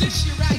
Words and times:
this 0.00 0.26
year. 0.26 0.49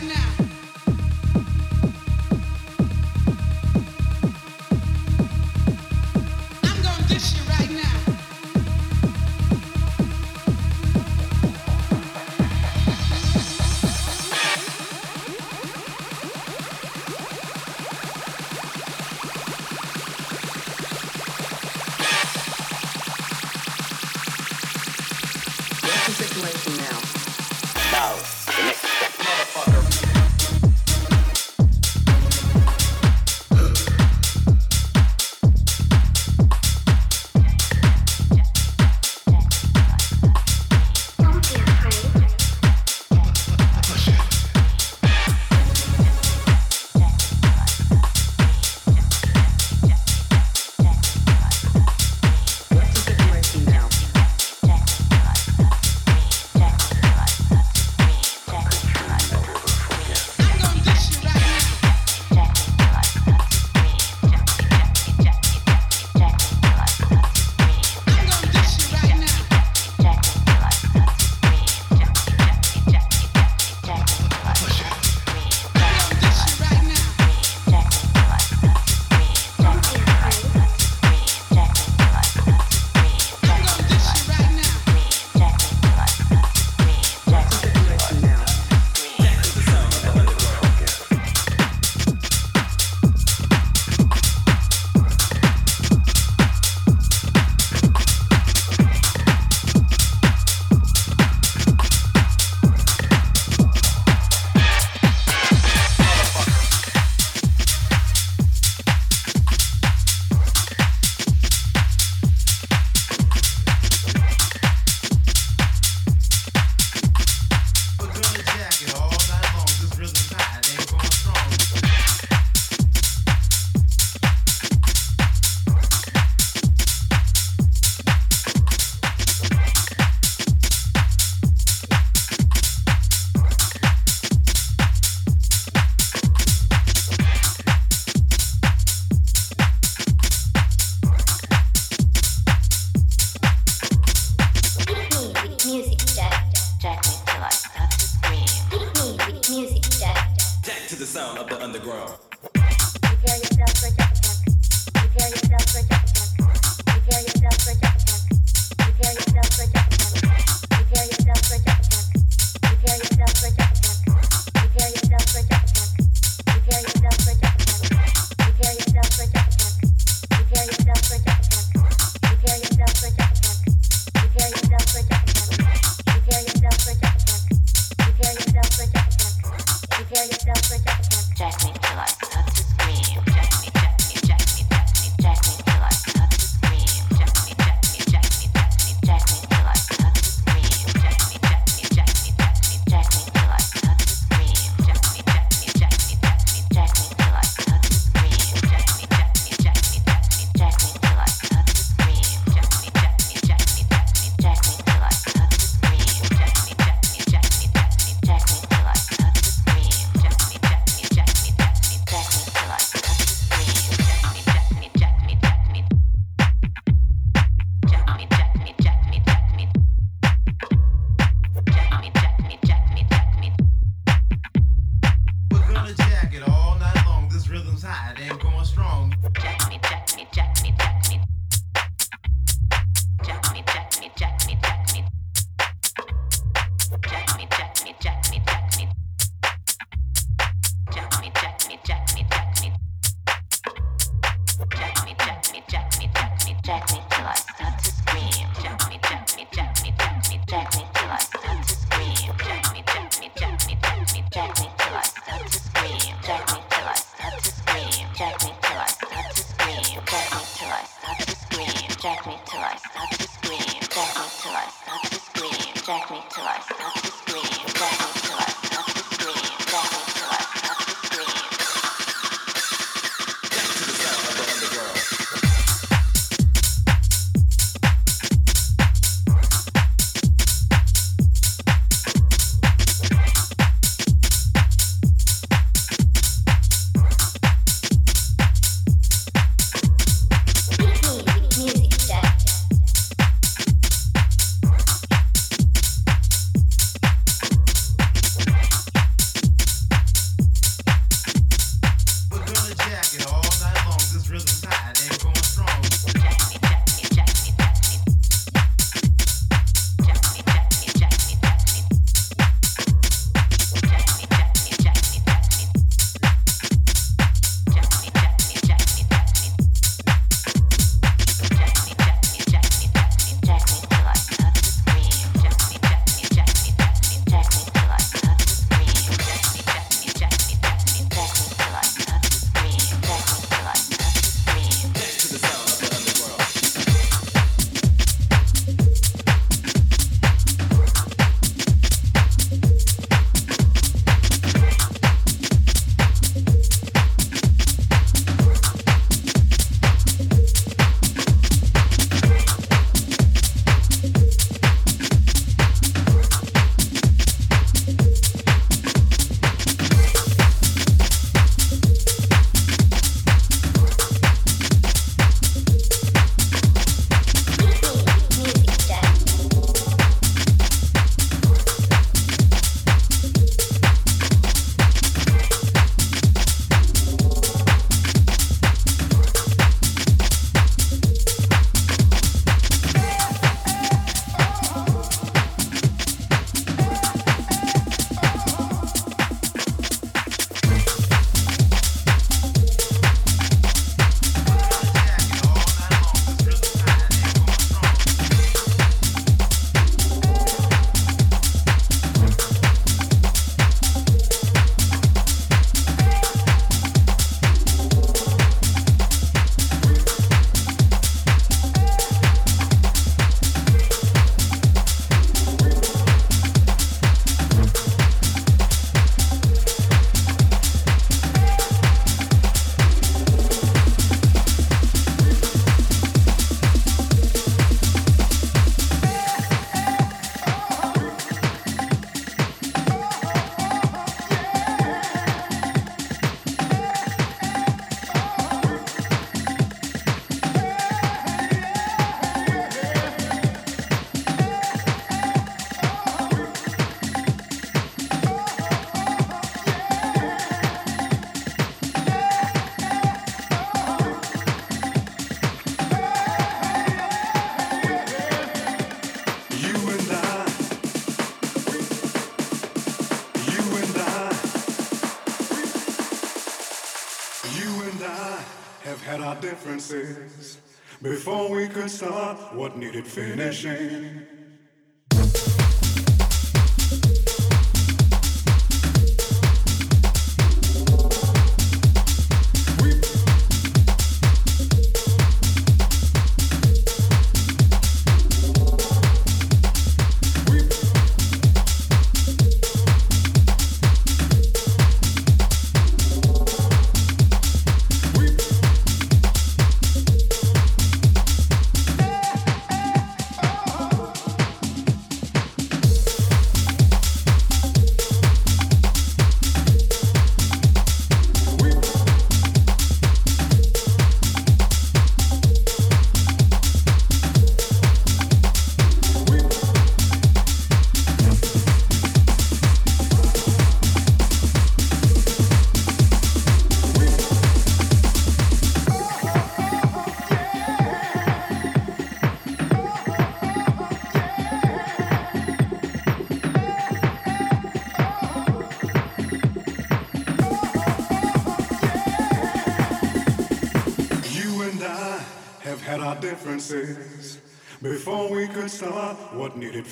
Start 472.01 472.55
what 472.55 472.75
needed 472.75 473.05
finishing. 473.05 474.10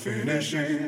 Finishing. 0.00 0.79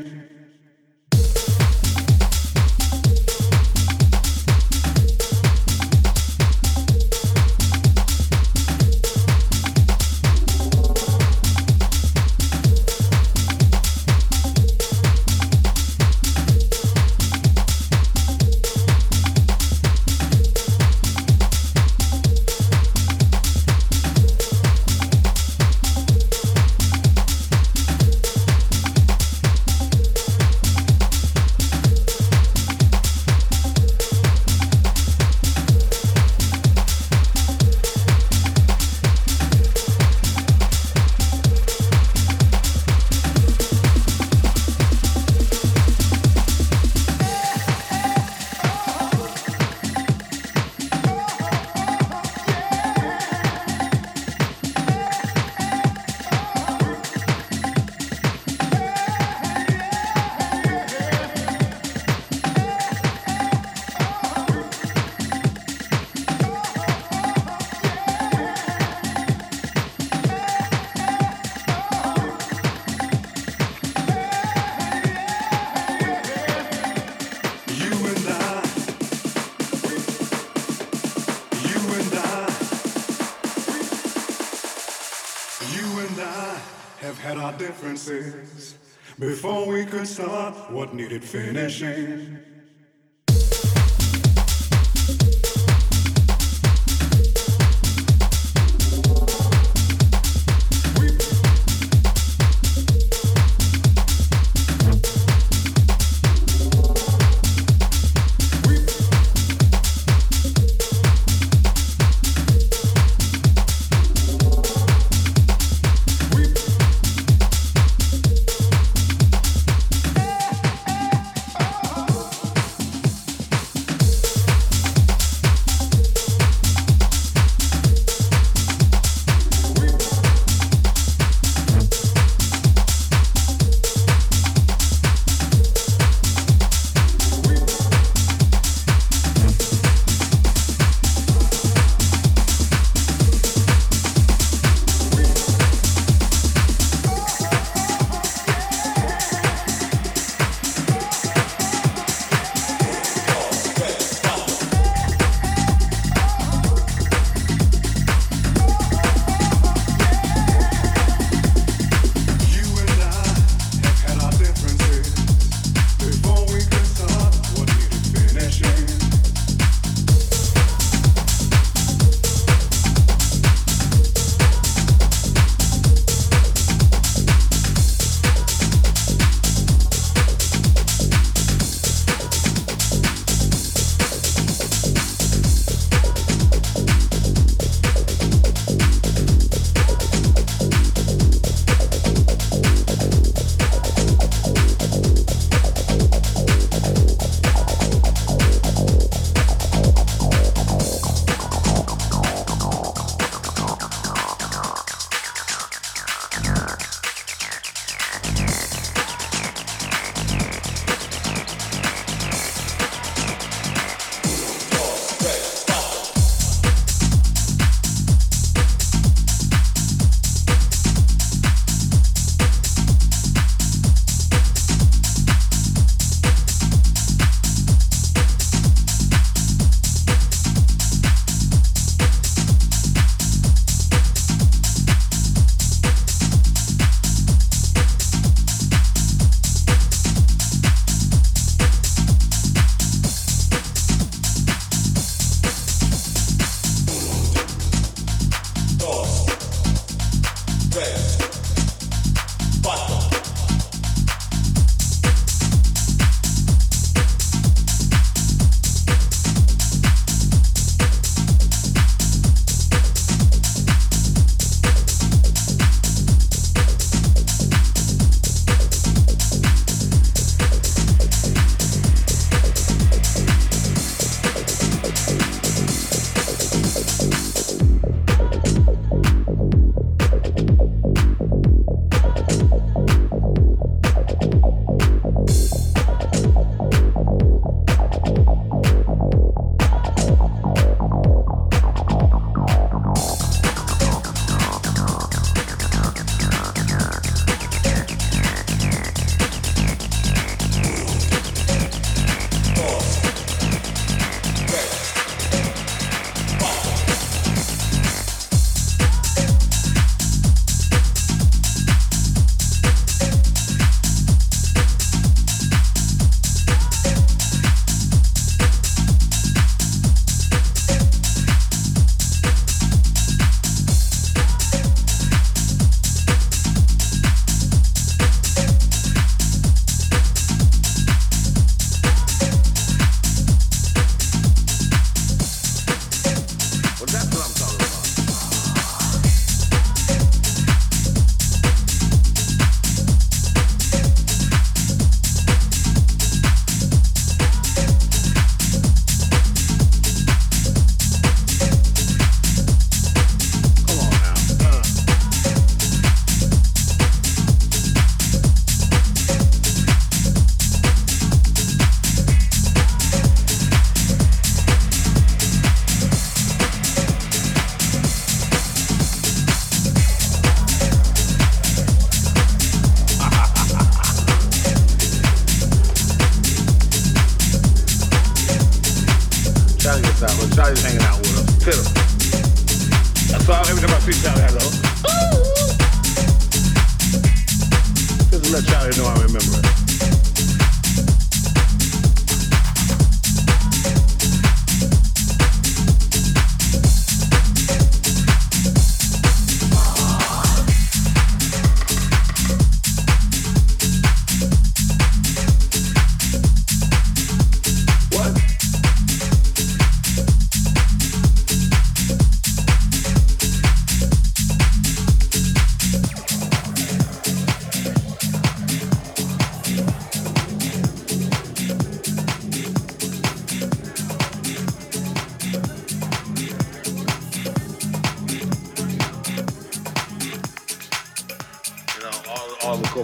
What 90.73 90.95
needed 90.95 91.23
finishing. 91.23 92.22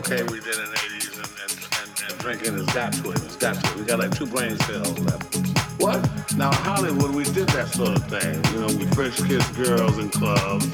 Cocaine 0.08 0.26
we 0.32 0.40
did 0.40 0.56
in 0.56 0.70
the 0.70 0.76
80s 0.76 1.16
and, 1.16 1.28
and, 1.42 1.52
and, 1.80 2.10
and 2.10 2.18
drinking 2.18 2.54
has 2.54 2.66
got 2.74 2.92
to 2.94 3.10
it. 3.10 3.22
It's 3.24 3.36
got 3.36 3.62
to 3.62 3.70
it. 3.70 3.76
We 3.76 3.84
got 3.84 3.98
like 3.98 4.16
two 4.16 4.26
brain 4.26 4.56
cells 4.60 4.98
left. 5.00 5.36
What? 5.80 6.00
Now, 6.36 6.50
Hollywood, 6.52 7.14
we 7.14 7.24
did 7.24 7.48
that 7.50 7.68
sort 7.68 7.96
of 7.96 8.08
thing. 8.08 8.42
You 8.54 8.60
know, 8.60 8.68
we 8.78 8.86
French 8.94 9.16
kissed 9.26 9.54
girls 9.54 9.98
in 9.98 10.08
clubs. 10.08 10.66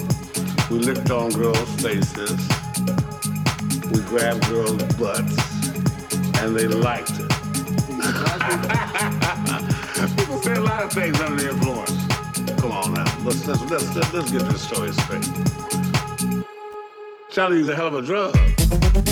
We 0.71 0.79
licked 0.79 1.11
on 1.11 1.31
girls' 1.31 1.59
faces. 1.83 2.39
We 3.91 4.01
grabbed 4.03 4.47
girls' 4.49 4.83
butts. 4.95 5.37
And 6.39 6.55
they 6.55 6.69
liked 6.69 7.11
it. 7.11 7.31
People 10.17 10.43
say 10.43 10.55
a 10.55 10.61
lot 10.61 10.85
of 10.85 10.93
things 10.93 11.19
under 11.21 11.43
the 11.43 11.51
influence. 11.51 12.61
Come 12.61 12.73
on 12.73 12.95
now. 12.95 13.25
Let's, 13.25 13.47
let's, 13.47 13.63
let's, 13.71 13.97
let's, 13.97 14.13
let's 14.13 14.31
get 14.31 14.43
this 14.43 14.63
story 14.63 14.93
straight. 14.93 15.27
Charlie 17.31 17.59
used 17.59 17.71
a 17.71 17.75
hell 17.75 17.89
of 17.89 17.95
a 17.95 18.03
drug. 18.03 18.37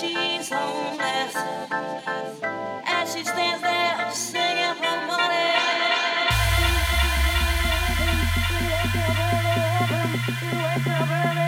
She's 0.00 0.48
homeless. 0.48 1.34
As 2.86 3.14
she 3.14 3.24
stands 3.24 3.62
there 3.62 4.10
singing 4.12 4.74
for 4.74 5.06
money. 5.06 5.48
Just 10.84 11.47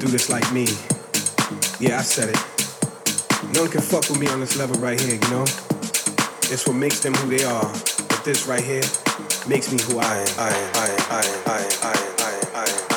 do 0.00 0.08
this 0.08 0.30
like 0.30 0.50
me. 0.50 0.64
Yeah, 1.78 1.98
I 1.98 2.02
said 2.02 2.30
it. 2.30 3.54
None 3.54 3.68
can 3.68 3.82
fuck 3.82 4.08
with 4.08 4.18
me 4.18 4.28
on 4.28 4.40
this 4.40 4.56
level 4.56 4.76
right 4.80 4.98
here, 4.98 5.14
you 5.14 5.30
know? 5.30 5.42
It's 6.48 6.66
what 6.66 6.76
makes 6.76 7.00
them 7.00 7.12
who 7.14 7.36
they 7.36 7.44
are. 7.44 7.70
But 8.08 8.22
this 8.24 8.46
right 8.46 8.64
here 8.64 8.82
makes 9.46 9.70
me 9.70 9.78
who 9.82 9.98
I 9.98 10.16
am. 10.16 10.28
I 10.38 10.48
am, 10.48 10.74
I 10.74 10.88
am, 10.88 11.00
I 11.10 11.20
am, 11.20 11.42
I 11.46 11.58
am, 11.58 11.72
I 11.82 11.92
am, 11.92 12.16
I 12.16 12.30
am. 12.30 12.54
I 12.54 12.84
am. 12.84 12.89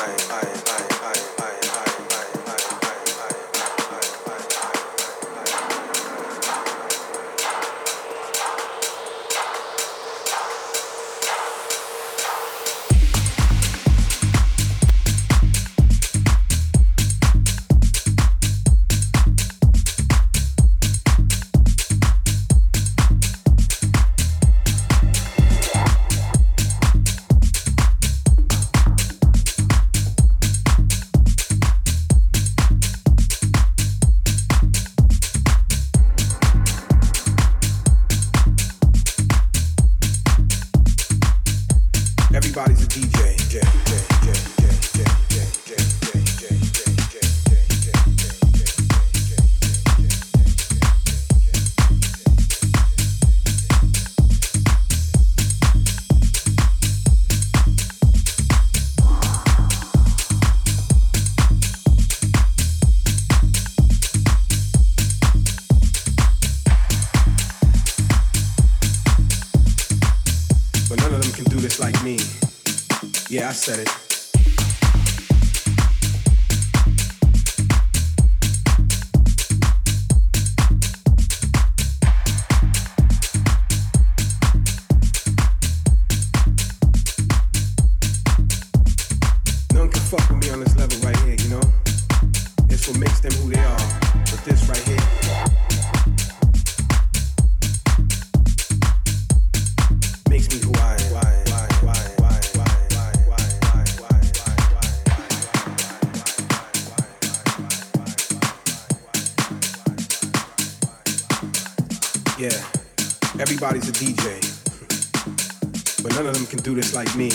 like 116.94 117.14
me. 117.16 117.30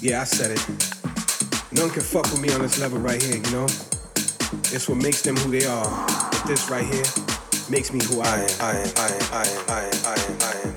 Yeah, 0.00 0.20
I 0.20 0.24
said 0.24 0.50
it. 0.50 0.60
None 1.72 1.88
can 1.90 2.02
fuck 2.02 2.24
with 2.24 2.40
me 2.40 2.52
on 2.52 2.60
this 2.60 2.78
level 2.78 2.98
right 2.98 3.22
here, 3.22 3.36
you 3.36 3.50
know? 3.50 3.64
It's 4.74 4.88
what 4.88 4.98
makes 4.98 5.22
them 5.22 5.36
who 5.36 5.50
they 5.50 5.66
are. 5.66 6.06
But 6.06 6.44
this 6.46 6.68
right 6.70 6.84
here 6.84 7.04
makes 7.70 7.92
me 7.92 8.00
who 8.04 8.20
I 8.20 8.36
am. 8.36 8.50
I 8.60 8.72
am, 8.78 8.92
I 8.96 9.08
am, 9.08 9.22
I 9.32 9.46
am, 9.46 9.64
I 9.68 9.82
am, 9.84 9.94
I 10.04 10.14
am, 10.14 10.38
I 10.42 10.68
am. 10.68 10.71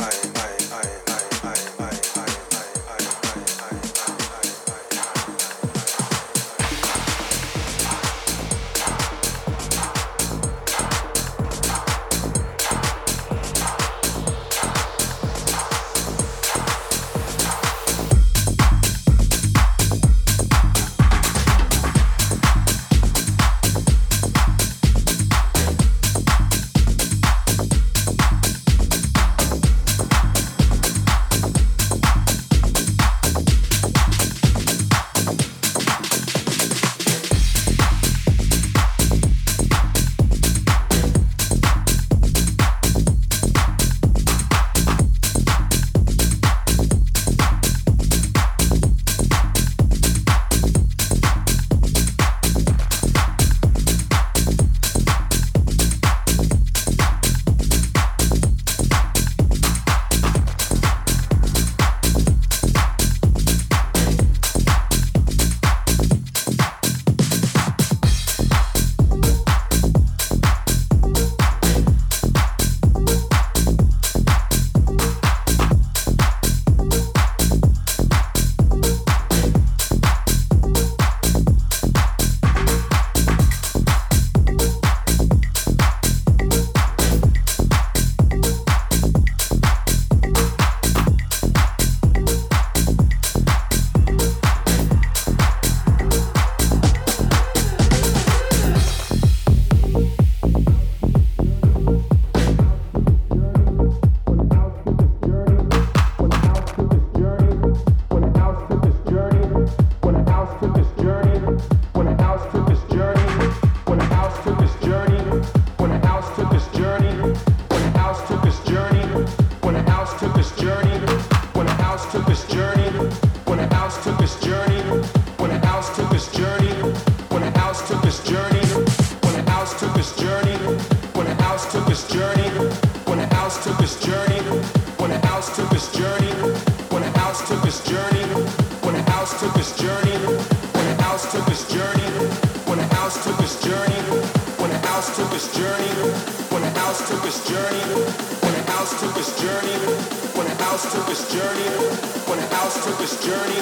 Journey, 153.25 153.57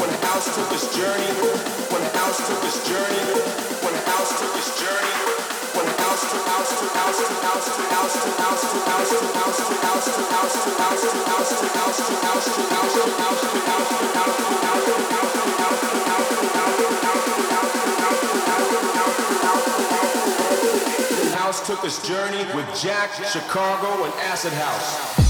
when 0.00 0.08
the 0.08 0.16
house 0.24 0.48
took 0.56 0.72
its 0.72 0.88
journey, 0.96 1.28
when 1.92 2.00
the 2.00 2.08
house 2.16 2.40
took 2.48 2.56
its 2.64 2.80
journey, 2.88 3.36
when 3.84 3.92
the 3.92 4.00
house 4.08 4.32
took 4.40 4.48
its 4.56 4.80
journey, 4.80 5.12
when 5.76 5.84
the 5.84 5.92
house 6.00 6.24
took 6.32 6.40
house 6.48 6.72
to 6.80 6.88
house 6.88 7.20
to 7.20 7.36
house 7.44 7.68
to 7.76 7.84
house 7.92 8.16
to 8.24 8.32
house 8.40 8.64
to 8.64 8.80
house 8.80 9.04
to 9.04 9.76
house 9.84 10.08
to 10.08 10.24
house 10.32 10.56
to 10.56 10.72
house 10.80 11.04
to 11.04 11.20
house 11.20 11.52
to 11.52 11.68
house 11.68 12.00
to 12.00 12.16
house 12.24 12.48
to 12.48 12.64
house 12.64 12.88
to 12.88 13.04
house 13.04 13.44
to 13.44 13.92
house 13.92 13.92
to 13.92 13.92
house 13.92 13.92
to 13.92 14.08
house 14.48 14.88
to 17.30 17.68
house 19.44 19.72
to 19.74 19.84
House 21.36 21.66
took 21.66 21.84
its 21.84 22.00
journey 22.08 22.46
with 22.54 22.66
Jack, 22.74 23.12
Chicago, 23.12 24.04
and 24.04 24.14
Acid 24.14 24.54
House. 24.54 25.23